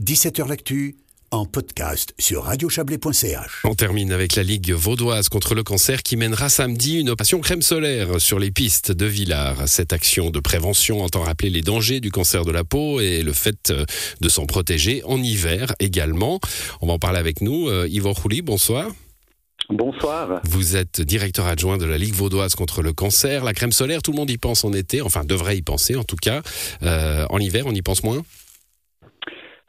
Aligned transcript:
17h 0.00 0.46
L'actu 0.46 0.96
en 1.30 1.46
podcast 1.46 2.12
sur 2.18 2.44
radiochablais.ch. 2.44 3.62
On 3.64 3.74
termine 3.74 4.12
avec 4.12 4.36
la 4.36 4.42
Ligue 4.42 4.72
vaudoise 4.72 5.30
contre 5.30 5.54
le 5.54 5.62
cancer 5.62 6.02
qui 6.02 6.18
mènera 6.18 6.50
samedi 6.50 7.00
une 7.00 7.08
opération 7.08 7.40
crème 7.40 7.62
solaire 7.62 8.20
sur 8.20 8.38
les 8.38 8.50
pistes 8.50 8.92
de 8.92 9.06
Villars. 9.06 9.66
Cette 9.66 9.94
action 9.94 10.28
de 10.28 10.38
prévention 10.38 11.00
entend 11.00 11.22
rappeler 11.22 11.48
les 11.48 11.62
dangers 11.62 12.00
du 12.00 12.10
cancer 12.10 12.44
de 12.44 12.52
la 12.52 12.62
peau 12.62 13.00
et 13.00 13.22
le 13.22 13.32
fait 13.32 13.70
euh, 13.70 13.86
de 14.20 14.28
s'en 14.28 14.44
protéger 14.44 15.02
en 15.04 15.22
hiver 15.22 15.74
également. 15.80 16.40
On 16.82 16.88
va 16.88 16.92
en 16.92 16.98
parler 16.98 17.18
avec 17.18 17.40
nous. 17.40 17.68
Euh, 17.68 17.88
Yvan 17.88 18.12
Rouli, 18.12 18.42
bonsoir. 18.42 18.90
Bonsoir. 19.70 20.42
Vous 20.44 20.76
êtes 20.76 21.00
directeur 21.00 21.46
adjoint 21.46 21.78
de 21.78 21.86
la 21.86 21.96
Ligue 21.96 22.14
vaudoise 22.14 22.54
contre 22.54 22.82
le 22.82 22.92
cancer. 22.92 23.44
La 23.44 23.54
crème 23.54 23.72
solaire, 23.72 24.02
tout 24.02 24.12
le 24.12 24.18
monde 24.18 24.30
y 24.30 24.36
pense 24.36 24.62
en 24.62 24.74
été, 24.74 25.00
enfin 25.00 25.24
devrait 25.24 25.56
y 25.56 25.62
penser 25.62 25.96
en 25.96 26.04
tout 26.04 26.16
cas. 26.16 26.42
Euh, 26.82 27.24
en 27.30 27.38
hiver, 27.38 27.64
on 27.66 27.72
y 27.72 27.80
pense 27.80 28.02
moins? 28.02 28.22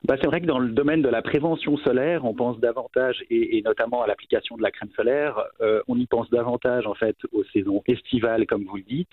Bah, 0.08 0.16
c'est 0.22 0.28
vrai 0.28 0.40
que 0.40 0.46
dans 0.46 0.60
le 0.60 0.70
domaine 0.70 1.02
de 1.02 1.10
la 1.10 1.22
prévention 1.22 1.78
solaire, 1.78 2.24
on 2.24 2.34
pense 2.34 2.58
davantage, 2.60 3.18
et, 3.30 3.62
notamment 3.66 4.04
à 4.04 4.08
l'application 4.08 4.56
de 4.56 4.64
la 4.64 4.72
crème 4.72 4.90
solaire, 4.96 5.44
euh, 5.60 5.82
on 5.90 5.98
y 5.98 6.06
pense 6.06 6.30
davantage 6.30 6.88
en 6.88 6.94
fait 6.94 7.18
aux 7.34 7.44
saisons 7.52 7.84
estivales, 7.88 8.46
comme 8.48 8.64
vous 8.64 8.78
le 8.78 8.84
dites, 8.84 9.10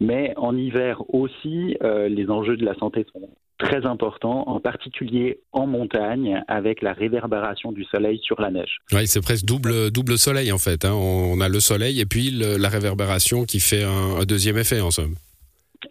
mais 0.00 0.32
en 0.36 0.56
hiver 0.56 1.02
aussi, 1.12 1.76
euh, 1.82 2.08
les 2.08 2.30
enjeux 2.30 2.56
de 2.56 2.64
la 2.64 2.74
santé 2.76 3.04
sont 3.12 3.28
très 3.58 3.84
importants, 3.84 4.48
en 4.48 4.60
particulier 4.60 5.40
en 5.52 5.66
montagne, 5.66 6.42
avec 6.48 6.80
la 6.80 6.94
réverbération 6.94 7.70
du 7.70 7.84
soleil 7.84 8.18
sur 8.22 8.40
la 8.40 8.50
neige. 8.50 8.78
Oui, 8.92 9.06
c'est 9.06 9.20
presque 9.20 9.44
double, 9.44 9.90
double 9.90 10.16
soleil 10.16 10.50
en 10.52 10.58
fait. 10.58 10.86
Hein. 10.86 10.94
On 10.94 11.38
a 11.42 11.50
le 11.50 11.60
soleil 11.60 12.00
et 12.00 12.06
puis 12.06 12.30
la 12.30 12.68
réverbération 12.70 13.44
qui 13.44 13.60
fait 13.60 13.84
un 13.84 14.24
deuxième 14.24 14.56
effet 14.56 14.80
en 14.80 14.90
somme. 14.90 15.16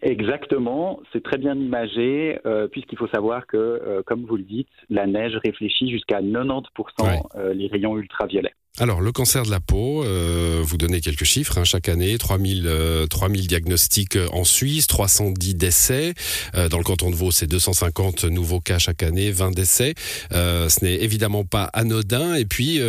Exactement, 0.02 1.00
c'est 1.12 1.22
très 1.22 1.36
bien 1.36 1.54
imagé, 1.54 2.38
euh, 2.46 2.68
puisqu'il 2.68 2.96
faut 2.96 3.08
savoir 3.08 3.46
que, 3.46 3.56
euh, 3.56 4.02
comme 4.04 4.24
vous 4.24 4.36
le 4.36 4.44
dites, 4.44 4.68
la 4.88 5.06
neige 5.06 5.36
réfléchit 5.44 5.90
jusqu'à 5.90 6.22
90% 6.22 7.22
euh, 7.36 7.52
les 7.52 7.66
rayons 7.66 7.98
ultraviolets. 7.98 8.54
Alors, 8.80 9.02
le 9.02 9.12
cancer 9.12 9.44
de 9.44 9.50
la 9.50 9.60
peau, 9.60 10.04
euh, 10.04 10.62
vous 10.64 10.78
donnez 10.78 11.02
quelques 11.02 11.24
chiffres 11.24 11.58
hein, 11.58 11.64
chaque 11.64 11.90
année 11.90 12.16
3000, 12.16 13.06
3000 13.10 13.42
euh, 13.42 13.46
diagnostics 13.46 14.16
en 14.32 14.42
Suisse, 14.42 14.86
310 14.86 15.54
décès. 15.54 16.14
Euh, 16.54 16.70
dans 16.70 16.78
le 16.78 16.84
canton 16.84 17.10
de 17.10 17.14
Vaud, 17.14 17.30
c'est 17.30 17.46
250 17.46 18.24
nouveaux 18.24 18.60
cas 18.60 18.78
chaque 18.78 19.02
année, 19.02 19.32
20 19.32 19.50
décès. 19.50 19.92
ce 20.30 20.82
n'est 20.82 20.94
évidemment 20.94 21.44
pas 21.44 21.64
anodin. 21.74 22.36
Et 22.36 22.46
puis, 22.46 22.80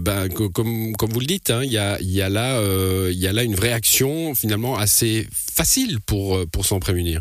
ben, 0.00 0.30
comme, 0.30 0.94
vous 1.10 1.20
le 1.20 1.26
dites, 1.26 1.50
hein, 1.50 1.60
il 1.62 1.72
y, 1.72 1.76
a, 1.76 2.28
là, 2.30 3.42
une 3.42 3.54
réaction 3.54 4.34
finalement 4.34 4.78
assez 4.78 5.28
facile 5.30 6.00
pour 6.00 6.64
s'en 6.64 6.80
prémunir. 6.80 7.20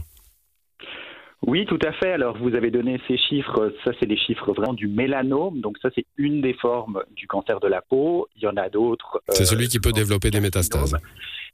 Oui, 1.46 1.66
tout 1.66 1.80
à 1.86 1.92
fait. 1.92 2.12
Alors, 2.14 2.38
vous 2.38 2.56
avez 2.56 2.72
donné 2.72 3.02
ces 3.08 3.18
chiffres. 3.18 3.74
Ça, 3.84 3.92
c'est 4.00 4.06
les 4.06 4.16
chiffres 4.16 4.54
vraiment 4.54 4.74
du 4.74 4.88
mélanome. 4.88 5.60
Donc, 5.60 5.78
ça, 5.82 5.90
c'est 5.94 6.06
une 6.18 6.42
des 6.42 6.54
formes 6.54 7.04
du 7.18 7.28
cancer 7.28 7.60
de 7.60 7.68
la 7.68 7.82
peau. 7.82 8.28
Il 8.38 8.44
y 8.44 8.48
en 8.48 8.56
a 8.56 8.70
d'autres. 8.70 9.22
C'est 9.28 9.44
celui 9.44 9.68
qui 9.68 9.80
peut 9.80 9.90
euh, 9.90 9.94
développer 9.94 10.32
des 10.32 10.40
métastases. 10.40 10.96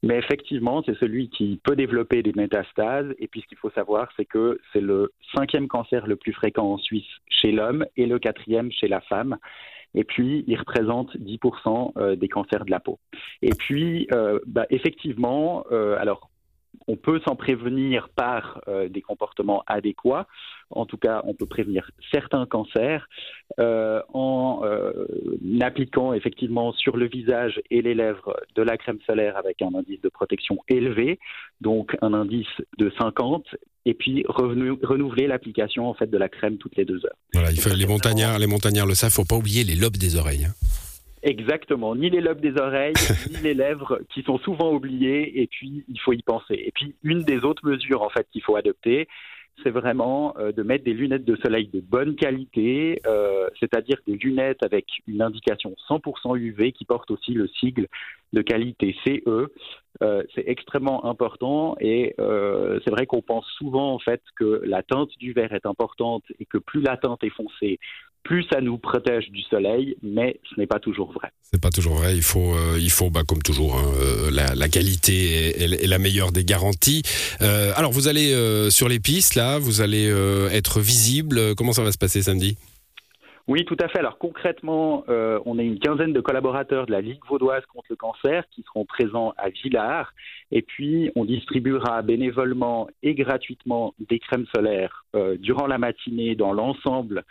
Mais 0.03 0.17
effectivement, 0.17 0.83
c'est 0.85 0.97
celui 0.99 1.29
qui 1.29 1.59
peut 1.63 1.75
développer 1.75 2.21
des 2.21 2.33
métastases. 2.33 3.15
Et 3.17 3.27
puis, 3.27 3.41
ce 3.41 3.47
qu'il 3.47 3.57
faut 3.57 3.71
savoir, 3.71 4.09
c'est 4.15 4.25
que 4.25 4.59
c'est 4.73 4.81
le 4.81 5.11
cinquième 5.35 5.67
cancer 5.67 6.05
le 6.05 6.17
plus 6.17 6.33
fréquent 6.33 6.71
en 6.71 6.77
Suisse 6.77 7.09
chez 7.27 7.51
l'homme 7.51 7.83
et 7.97 8.05
le 8.05 8.19
quatrième 8.19 8.71
chez 8.71 8.87
la 8.87 9.01
femme. 9.01 9.37
Et 9.95 10.03
puis, 10.03 10.43
il 10.45 10.55
représente 10.55 11.17
10% 11.17 11.93
euh, 11.97 12.15
des 12.15 12.27
cancers 12.27 12.63
de 12.63 12.69
la 12.69 12.79
peau. 12.79 12.99
Et 13.41 13.55
puis, 13.57 14.07
euh, 14.13 14.39
bah, 14.45 14.67
effectivement, 14.69 15.63
alors 15.97 16.28
on 16.88 16.95
peut 16.95 17.20
s'en 17.28 17.36
prévenir 17.36 18.09
par 18.09 18.62
euh, 18.67 18.89
des 18.89 19.02
comportements 19.02 19.64
adéquats. 19.67 20.28
En 20.72 20.86
tout 20.86 20.98
cas, 20.98 21.22
on 21.25 21.34
peut 21.34 21.45
prévenir 21.45 21.89
certains 22.12 22.45
cancers 22.45 23.08
euh, 23.59 24.02
en 24.14 24.62
euh, 24.64 25.06
appliquant 25.62 26.14
effectivement 26.14 26.72
sur 26.73 26.97
le 26.97 27.08
visage 27.08 27.62
et 27.70 27.81
les 27.81 27.94
lèvres 27.94 28.36
de 28.56 28.62
la 28.62 28.78
crème 28.78 29.00
solaire 29.06 29.38
avec 29.38 29.62
un 29.62 29.73
indice 29.75 30.02
de 30.02 30.09
protection 30.09 30.58
élevé, 30.68 31.19
donc 31.62 31.96
un 32.02 32.13
indice 32.13 32.47
de 32.78 32.91
50, 33.00 33.46
et 33.85 33.94
puis 33.94 34.24
renouveler 34.28 35.28
l'application 35.28 35.88
en 35.88 35.94
fait 35.94 36.08
de 36.08 36.18
la 36.18 36.29
crème 36.29 36.58
toutes 36.58 36.75
les 36.75 36.85
deux 36.85 37.03
heures. 37.06 37.18
Voilà, 37.34 37.52
il 37.52 37.59
faut, 37.59 37.69
les 37.69 37.88
montagnards, 37.88 38.40
les 38.40 38.47
montagnards 38.47 38.88
le 38.88 38.96
savent, 38.96 39.12
faut 39.12 39.25
pas 39.25 39.38
oublier 39.38 39.63
les 39.63 39.75
lobes 39.75 39.97
des 39.97 40.16
oreilles. 40.16 40.47
Exactement, 41.22 41.96
ni 41.96 42.09
les 42.09 42.22
lobes 42.22 42.40
des 42.40 42.57
oreilles, 42.57 42.94
ni 43.30 43.38
les 43.44 43.53
lèvres 43.53 44.00
qui 44.13 44.24
sont 44.24 44.38
souvent 44.40 44.74
oubliées, 44.74 45.41
et 45.41 45.47
puis 45.47 45.84
il 45.88 46.00
faut 46.00 46.13
y 46.13 46.22
penser. 46.22 46.53
Et 46.66 46.72
puis 46.74 46.96
une 47.03 47.24
des 47.24 47.44
autres 47.44 47.66
mesures 47.66 48.02
en 48.02 48.09
fait 48.09 48.25
qu'il 48.31 48.41
faut 48.41 48.56
adopter, 48.56 49.07
c'est 49.63 49.69
vraiment 49.69 50.35
euh, 50.38 50.52
de 50.52 50.63
mettre 50.63 50.84
des 50.84 50.94
lunettes 50.94 51.25
de 51.25 51.35
soleil 51.38 51.68
de 51.68 51.81
bonne 51.81 52.16
qualité, 52.16 53.02
euh, 53.06 53.50
c'est-à-dire 53.59 53.97
des 54.08 54.16
lunettes 54.16 54.63
avec 54.63 54.85
une 55.08 55.22
indication 55.22 55.75
100% 55.90 56.38
UV 56.38 56.72
qui 56.72 56.85
porte 56.85 57.12
aussi 57.12 57.34
le 57.34 57.47
sigle 57.47 57.88
de 58.34 58.41
qualité 58.41 58.96
CE. 59.06 59.47
Euh, 60.02 60.24
c'est 60.34 60.47
extrêmement 60.47 61.06
important 61.06 61.75
et 61.81 62.16
c'est 62.18 62.91
vrai 62.91 63.06
qu'on 63.06 63.22
pense 63.22 63.46
souvent 63.58 63.94
en 63.94 64.00
fait 64.00 64.22
que 64.38 64.62
la 64.63 64.84
teinte 64.84 65.09
du 65.18 65.34
verre 65.34 65.53
est 65.53 65.66
importante 65.66 66.24
et 66.40 66.46
que 66.46 66.58
plus 66.58 66.81
la 66.81 66.96
teinte 66.96 67.24
est 67.24 67.29
foncée, 67.29 67.79
plus 68.29 68.45
ça 68.53 68.62
nous 68.62 68.78
protège 68.78 69.31
du 69.31 69.41
soleil, 69.41 69.95
mais 70.03 70.40
ce 70.47 70.59
n'est 70.59 70.67
pas 70.67 70.79
toujours 70.79 71.12
vrai. 71.12 71.29
C'est 71.51 71.59
pas 71.59 71.72
toujours 71.72 71.95
vrai. 71.95 72.16
Il 72.16 72.22
faut, 72.22 72.53
euh, 72.53 72.78
il 72.79 72.91
faut, 72.91 73.09
bah, 73.09 73.23
comme 73.28 73.41
toujours, 73.41 73.75
hein, 73.75 73.91
euh, 74.00 74.29
la, 74.29 74.69
qualité 74.69 75.59
est, 75.59 75.88
la 75.88 75.97
meilleure 75.97 76.31
des 76.31 76.45
garanties. 76.45 77.01
Euh, 77.41 77.72
alors, 77.75 77.91
vous 77.91 78.07
allez 78.07 78.29
sur 78.69 78.88
les 78.88 79.00
pistes 79.00 79.34
là, 79.34 79.57
vous 79.57 79.81
allez 79.81 80.06
être 80.51 80.79
visible. 80.79 81.56
Comment 81.56 81.73
ça 81.73 81.81
va 81.81 81.91
se 81.91 81.97
passer 81.97 82.22
samedi? 82.22 82.56
Oui, 83.49 83.65
tout 83.65 83.75
à 83.81 83.89
fait. 83.89 83.99
Alors 83.99 84.17
concrètement, 84.17 85.03
on 85.07 85.59
a 85.59 85.63
une 85.63 85.79
quinzaine 85.79 86.13
de 86.13 86.21
collaborateurs 86.21 86.85
de 86.85 86.91
la 86.91 87.01
Ligue 87.01 87.19
vaudoise 87.27 87.65
contre 87.65 87.87
le 87.89 87.95
cancer 87.97 88.45
qui 88.51 88.63
seront 88.63 88.85
présents 88.85 89.33
à 89.37 89.49
Villars. 89.49 90.13
Et 90.51 90.61
puis, 90.61 91.11
on 91.15 91.25
distribuera 91.25 92.01
bénévolement 92.01 92.87
et 93.03 93.13
gratuitement 93.15 93.93
des 93.99 94.19
crèmes 94.19 94.45
solaires 94.55 95.05
durant 95.39 95.67
la 95.67 95.77
matinée 95.77 96.35
dans 96.35 96.53
l'ensemble 96.53 97.25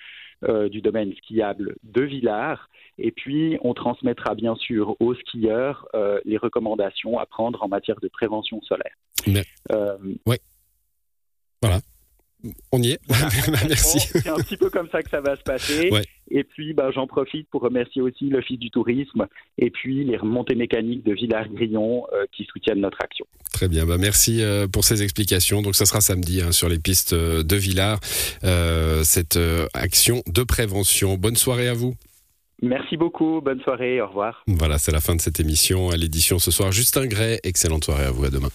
euh, 0.44 0.68
du 0.68 0.80
domaine 0.80 1.12
skiable 1.14 1.74
de 1.82 2.04
Villars. 2.04 2.68
Et 2.96 3.10
puis, 3.10 3.58
on 3.62 3.74
transmettra 3.74 4.36
bien 4.36 4.54
sûr 4.54 4.94
aux 5.00 5.12
skieurs 5.16 5.88
euh, 5.94 6.20
les 6.24 6.36
recommandations 6.36 7.18
à 7.18 7.26
prendre 7.26 7.60
en 7.64 7.66
matière 7.66 7.98
de 8.00 8.06
prévention 8.06 8.62
solaire. 8.62 8.94
Euh, 9.72 9.96
oui. 10.26 10.36
Voilà. 11.60 11.78
On 12.70 12.80
y 12.80 12.92
est. 12.92 13.00
Merci. 13.68 13.98
C'est 13.98 14.28
un 14.28 14.36
petit 14.36 14.56
peu 14.56 14.70
comme 14.70 14.88
ça 14.90 15.02
que 15.02 15.10
ça 15.10 15.20
va 15.20 15.36
se 15.36 15.42
passer. 15.42 15.90
Et 16.30 16.44
puis, 16.44 16.72
bah, 16.72 16.90
j'en 16.94 17.06
profite 17.06 17.48
pour 17.50 17.62
remercier 17.62 18.02
aussi 18.02 18.28
l'Office 18.28 18.58
du 18.58 18.70
tourisme 18.70 19.26
et 19.56 19.70
puis 19.70 20.04
les 20.04 20.16
remontées 20.16 20.54
mécaniques 20.54 21.04
de 21.04 21.14
Villars-Grillon 21.14 22.06
euh, 22.12 22.26
qui 22.32 22.44
soutiennent 22.44 22.80
notre 22.80 22.98
action. 23.02 23.26
Très 23.52 23.68
bien. 23.68 23.86
Bah, 23.86 23.96
merci 23.98 24.42
euh, 24.42 24.68
pour 24.68 24.84
ces 24.84 25.02
explications. 25.02 25.62
Donc, 25.62 25.74
ça 25.74 25.86
sera 25.86 26.00
samedi 26.00 26.40
hein, 26.40 26.52
sur 26.52 26.68
les 26.68 26.78
pistes 26.78 27.12
euh, 27.12 27.42
de 27.42 27.56
Villars, 27.56 27.98
cette 29.02 29.38
action 29.74 30.22
de 30.26 30.42
prévention. 30.42 31.16
Bonne 31.16 31.36
soirée 31.36 31.68
à 31.68 31.74
vous. 31.74 31.94
Merci 32.62 32.96
beaucoup. 32.96 33.40
Bonne 33.40 33.60
soirée. 33.62 34.00
Au 34.00 34.08
revoir. 34.08 34.42
Voilà, 34.46 34.78
c'est 34.78 34.92
la 34.92 35.00
fin 35.00 35.14
de 35.16 35.20
cette 35.20 35.40
émission. 35.40 35.90
À 35.90 35.96
l'édition 35.96 36.38
ce 36.38 36.50
soir, 36.50 36.72
Justin 36.72 37.06
Gray. 37.06 37.38
Excellente 37.42 37.84
soirée 37.84 38.04
à 38.04 38.10
vous. 38.10 38.24
À 38.24 38.30
demain. 38.30 38.50